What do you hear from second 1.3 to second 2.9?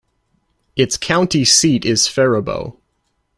seat is Faribault.